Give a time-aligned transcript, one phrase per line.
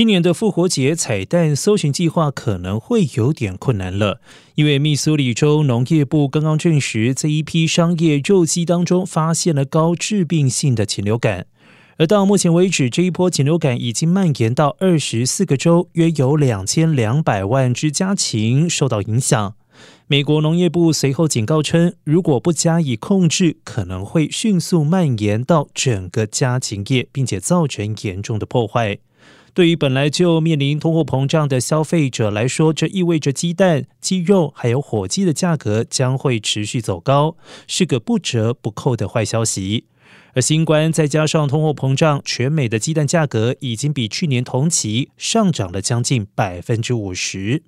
[0.00, 4.22] 今年的复活节彩蛋搜寻计划可能会有点困难了，
[4.54, 11.44] 因为密苏里州农业部刚刚证实，在一批商业肉鸡当中发现了高致病性的禽流感，
[11.98, 19.54] 而到目前为止，这一波禽流感已经蔓延到二十四个州，约有两千两百万只家禽受到影响。
[20.06, 28.96] 美国农业部随后警告称，如果不加以控制，可能会迅速蔓延到整个家禽业，并且造成严重的破坏。
[29.52, 37.36] 对于本来就面临通货膨胀的消费者来说，这意味着鸡蛋、鸡肉还有火鸡的价格将会持续走高，
[37.66, 39.86] 是个不折不扣的坏消息。
[40.32, 47.64] 而新冠再加上通货膨胀，全美的鸡蛋价格已经比去年同期上涨了将近百分之五十。